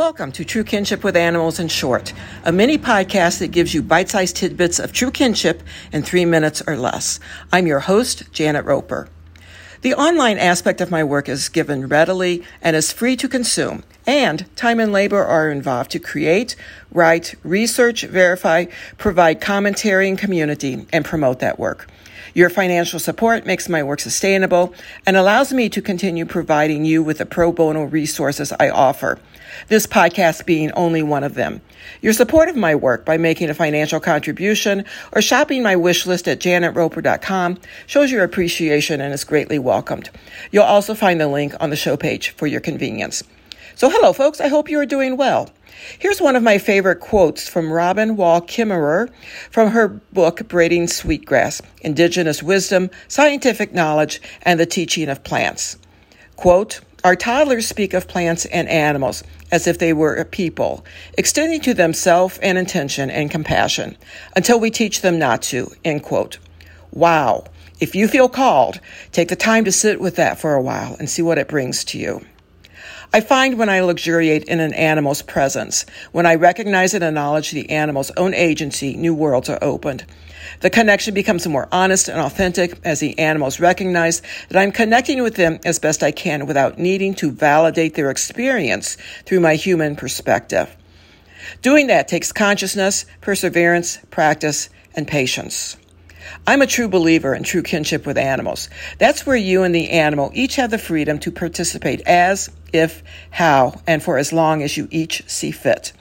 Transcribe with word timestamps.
Welcome 0.00 0.32
to 0.32 0.46
True 0.46 0.64
Kinship 0.64 1.04
with 1.04 1.14
Animals 1.14 1.60
in 1.60 1.68
Short, 1.68 2.14
a 2.46 2.50
mini 2.50 2.78
podcast 2.78 3.38
that 3.40 3.48
gives 3.48 3.74
you 3.74 3.82
bite 3.82 4.08
sized 4.08 4.34
tidbits 4.34 4.78
of 4.78 4.94
true 4.94 5.10
kinship 5.10 5.62
in 5.92 6.02
three 6.02 6.24
minutes 6.24 6.62
or 6.66 6.78
less. 6.78 7.20
I'm 7.52 7.66
your 7.66 7.80
host, 7.80 8.32
Janet 8.32 8.64
Roper. 8.64 9.10
The 9.82 9.92
online 9.92 10.38
aspect 10.38 10.80
of 10.80 10.90
my 10.90 11.04
work 11.04 11.28
is 11.28 11.50
given 11.50 11.86
readily 11.86 12.42
and 12.62 12.76
is 12.76 12.90
free 12.90 13.14
to 13.16 13.28
consume, 13.28 13.82
and 14.10 14.44
time 14.56 14.80
and 14.80 14.92
labor 14.92 15.24
are 15.24 15.50
involved 15.50 15.92
to 15.92 16.00
create, 16.00 16.56
write, 16.90 17.36
research, 17.44 18.02
verify, 18.02 18.64
provide 18.98 19.40
commentary 19.40 20.08
and 20.08 20.18
community, 20.18 20.84
and 20.92 21.04
promote 21.04 21.38
that 21.38 21.60
work. 21.60 21.88
Your 22.34 22.50
financial 22.50 22.98
support 22.98 23.46
makes 23.46 23.68
my 23.68 23.82
work 23.82 24.00
sustainable 24.00 24.74
and 25.06 25.16
allows 25.16 25.52
me 25.52 25.68
to 25.68 25.80
continue 25.80 26.26
providing 26.26 26.84
you 26.84 27.02
with 27.02 27.18
the 27.18 27.26
pro 27.26 27.52
bono 27.52 27.84
resources 27.84 28.52
I 28.58 28.70
offer. 28.70 29.18
This 29.68 29.86
podcast 29.86 30.46
being 30.46 30.72
only 30.72 31.02
one 31.02 31.24
of 31.24 31.34
them. 31.34 31.60
Your 32.02 32.12
support 32.12 32.48
of 32.48 32.56
my 32.56 32.74
work 32.74 33.04
by 33.04 33.16
making 33.16 33.50
a 33.50 33.54
financial 33.54 34.00
contribution 34.00 34.84
or 35.12 35.22
shopping 35.22 35.62
my 35.62 35.76
wish 35.76 36.06
list 36.06 36.28
at 36.28 36.40
janetroper.com 36.40 37.58
shows 37.86 38.10
your 38.10 38.24
appreciation 38.24 39.00
and 39.00 39.12
is 39.14 39.24
greatly 39.24 39.58
welcomed. 39.58 40.10
You'll 40.50 40.64
also 40.64 40.94
find 40.94 41.20
the 41.20 41.28
link 41.28 41.54
on 41.60 41.70
the 41.70 41.76
show 41.76 41.96
page 41.96 42.30
for 42.30 42.46
your 42.46 42.60
convenience. 42.60 43.22
So, 43.80 43.88
hello, 43.88 44.12
folks. 44.12 44.42
I 44.42 44.48
hope 44.48 44.68
you 44.68 44.78
are 44.78 44.84
doing 44.84 45.16
well. 45.16 45.48
Here's 45.98 46.20
one 46.20 46.36
of 46.36 46.42
my 46.42 46.58
favorite 46.58 47.00
quotes 47.00 47.48
from 47.48 47.72
Robin 47.72 48.14
Wall 48.14 48.42
Kimmerer 48.42 49.08
from 49.50 49.70
her 49.70 49.88
book, 49.88 50.46
Braiding 50.48 50.86
Sweetgrass 50.86 51.62
Indigenous 51.80 52.42
Wisdom, 52.42 52.90
Scientific 53.08 53.72
Knowledge, 53.72 54.20
and 54.42 54.60
the 54.60 54.66
Teaching 54.66 55.08
of 55.08 55.24
Plants. 55.24 55.78
Quote, 56.36 56.80
Our 57.04 57.16
toddlers 57.16 57.66
speak 57.66 57.94
of 57.94 58.06
plants 58.06 58.44
and 58.44 58.68
animals 58.68 59.24
as 59.50 59.66
if 59.66 59.78
they 59.78 59.94
were 59.94 60.14
a 60.14 60.26
people, 60.26 60.84
extending 61.16 61.62
to 61.62 61.72
them 61.72 61.94
self 61.94 62.38
and 62.42 62.58
intention 62.58 63.08
and 63.08 63.30
compassion 63.30 63.96
until 64.36 64.60
we 64.60 64.70
teach 64.70 65.00
them 65.00 65.18
not 65.18 65.40
to. 65.44 65.72
End 65.86 66.02
quote. 66.02 66.36
Wow. 66.92 67.44
If 67.80 67.94
you 67.94 68.08
feel 68.08 68.28
called, 68.28 68.78
take 69.10 69.28
the 69.28 69.36
time 69.36 69.64
to 69.64 69.72
sit 69.72 70.02
with 70.02 70.16
that 70.16 70.38
for 70.38 70.52
a 70.52 70.60
while 70.60 70.96
and 70.98 71.08
see 71.08 71.22
what 71.22 71.38
it 71.38 71.48
brings 71.48 71.82
to 71.84 71.98
you. 71.98 72.26
I 73.12 73.20
find 73.20 73.58
when 73.58 73.68
I 73.68 73.80
luxuriate 73.80 74.44
in 74.44 74.60
an 74.60 74.72
animal's 74.72 75.20
presence, 75.20 75.84
when 76.12 76.26
I 76.26 76.36
recognize 76.36 76.94
and 76.94 77.02
acknowledge 77.02 77.50
the 77.50 77.68
animal's 77.68 78.12
own 78.16 78.34
agency, 78.34 78.94
new 78.94 79.12
worlds 79.12 79.48
are 79.48 79.58
opened. 79.60 80.04
The 80.60 80.70
connection 80.70 81.12
becomes 81.12 81.44
more 81.48 81.68
honest 81.72 82.08
and 82.08 82.20
authentic 82.20 82.78
as 82.84 83.00
the 83.00 83.18
animals 83.18 83.58
recognize 83.58 84.22
that 84.48 84.60
I'm 84.60 84.70
connecting 84.70 85.24
with 85.24 85.34
them 85.34 85.58
as 85.64 85.80
best 85.80 86.04
I 86.04 86.12
can 86.12 86.46
without 86.46 86.78
needing 86.78 87.14
to 87.14 87.32
validate 87.32 87.94
their 87.94 88.10
experience 88.10 88.96
through 89.26 89.40
my 89.40 89.56
human 89.56 89.96
perspective. 89.96 90.76
Doing 91.62 91.88
that 91.88 92.06
takes 92.06 92.30
consciousness, 92.30 93.06
perseverance, 93.20 93.98
practice, 94.10 94.70
and 94.94 95.08
patience. 95.08 95.76
I'm 96.46 96.62
a 96.62 96.66
true 96.66 96.88
believer 96.88 97.34
in 97.34 97.42
true 97.42 97.62
kinship 97.62 98.06
with 98.06 98.18
animals. 98.18 98.68
That's 98.98 99.26
where 99.26 99.36
you 99.36 99.62
and 99.62 99.74
the 99.74 99.90
animal 99.90 100.30
each 100.34 100.56
have 100.56 100.70
the 100.70 100.78
freedom 100.78 101.18
to 101.20 101.30
participate 101.30 102.00
as, 102.02 102.50
if, 102.72 103.02
how, 103.30 103.80
and 103.86 104.02
for 104.02 104.18
as 104.18 104.32
long 104.32 104.62
as 104.62 104.76
you 104.76 104.88
each 104.90 105.22
see 105.28 105.50
fit. 105.50 105.92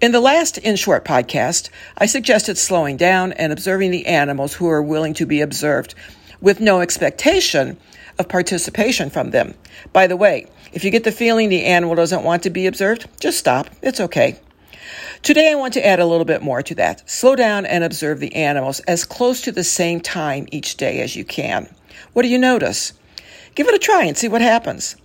In 0.00 0.12
the 0.12 0.20
last 0.20 0.58
In 0.58 0.76
Short 0.76 1.04
podcast, 1.04 1.70
I 1.96 2.06
suggested 2.06 2.58
slowing 2.58 2.96
down 2.96 3.32
and 3.32 3.52
observing 3.52 3.92
the 3.92 4.06
animals 4.06 4.54
who 4.54 4.68
are 4.68 4.82
willing 4.82 5.14
to 5.14 5.26
be 5.26 5.40
observed 5.40 5.94
with 6.40 6.60
no 6.60 6.80
expectation 6.80 7.78
of 8.18 8.28
participation 8.28 9.10
from 9.10 9.30
them. 9.30 9.54
By 9.92 10.06
the 10.06 10.16
way, 10.16 10.48
if 10.72 10.84
you 10.84 10.90
get 10.90 11.04
the 11.04 11.12
feeling 11.12 11.48
the 11.48 11.64
animal 11.64 11.94
doesn't 11.94 12.24
want 12.24 12.42
to 12.42 12.50
be 12.50 12.66
observed, 12.66 13.08
just 13.20 13.38
stop. 13.38 13.70
It's 13.82 14.00
okay. 14.00 14.38
Today, 15.22 15.50
I 15.50 15.54
want 15.54 15.74
to 15.74 15.86
add 15.86 16.00
a 16.00 16.06
little 16.06 16.24
bit 16.24 16.42
more 16.42 16.62
to 16.62 16.74
that. 16.76 17.08
Slow 17.08 17.36
down 17.36 17.66
and 17.66 17.82
observe 17.82 18.20
the 18.20 18.34
animals 18.34 18.80
as 18.80 19.04
close 19.04 19.40
to 19.42 19.52
the 19.52 19.64
same 19.64 20.00
time 20.00 20.46
each 20.52 20.76
day 20.76 21.00
as 21.00 21.16
you 21.16 21.24
can. 21.24 21.68
What 22.12 22.22
do 22.22 22.28
you 22.28 22.38
notice? 22.38 22.92
Give 23.54 23.68
it 23.68 23.74
a 23.74 23.78
try 23.78 24.04
and 24.04 24.16
see 24.16 24.28
what 24.28 24.42
happens. 24.42 24.96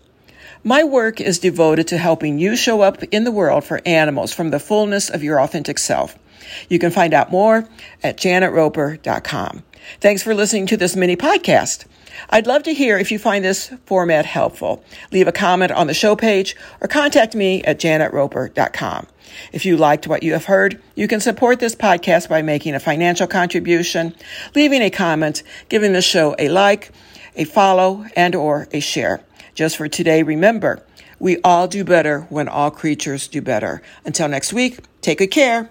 My 0.64 0.84
work 0.84 1.20
is 1.20 1.40
devoted 1.40 1.88
to 1.88 1.98
helping 1.98 2.38
you 2.38 2.56
show 2.56 2.82
up 2.82 3.02
in 3.06 3.24
the 3.24 3.32
world 3.32 3.64
for 3.64 3.82
animals 3.86 4.32
from 4.32 4.52
the 4.52 4.60
fullness 4.60 5.10
of 5.10 5.24
your 5.24 5.42
authentic 5.42 5.80
self. 5.80 6.18
You 6.70 6.78
can 6.78 6.92
find 6.92 7.14
out 7.14 7.32
more 7.32 7.68
at 8.04 8.18
janetroper.com. 8.18 9.64
Thanks 10.00 10.22
for 10.22 10.36
listening 10.36 10.68
to 10.68 10.78
this 10.78 10.96
mini 10.96 11.16
podcast. 11.16 11.86
I'd 12.30 12.48
love 12.48 12.64
to 12.64 12.74
hear 12.74 12.98
if 12.98 13.12
you 13.12 13.20
find 13.20 13.44
this 13.44 13.74
format 13.86 14.26
helpful. 14.26 14.84
Leave 15.12 15.28
a 15.28 15.32
comment 15.32 15.72
on 15.72 15.88
the 15.88 15.94
show 15.94 16.16
page 16.16 16.56
or 16.82 16.88
contact 16.88 17.36
me 17.36 17.64
at 17.64 17.80
janetroper.com. 17.80 19.08
If 19.52 19.66
you 19.66 19.78
liked 19.78 20.08
what 20.08 20.24
you 20.24 20.34
have 20.34 20.46
heard, 20.46 20.82
you 20.96 21.08
can 21.08 21.20
support 21.20 21.60
this 21.60 21.76
podcast 21.76 22.30
by 22.30 22.42
making 22.42 22.76
a 22.76 22.80
financial 22.80 23.28
contribution, 23.28 24.16
leaving 24.56 24.82
a 24.82 24.90
comment, 24.90 25.44
giving 25.70 25.94
the 25.94 26.02
show 26.02 26.36
a 26.38 26.50
like, 26.50 26.92
a 27.36 27.46
follow, 27.46 28.06
and 28.16 28.36
or 28.36 28.68
a 28.72 28.80
share. 28.80 29.24
Just 29.56 29.78
for 29.78 29.88
today, 29.88 30.24
remember, 30.24 30.84
we 31.20 31.40
all 31.44 31.68
do 31.68 31.84
better 31.84 32.22
when 32.30 32.48
all 32.48 32.72
creatures 32.72 33.28
do 33.28 33.42
better. 33.42 33.82
Until 34.06 34.28
next 34.28 34.54
week, 34.54 34.80
take 35.02 35.20
good 35.20 35.32
care. 35.32 35.70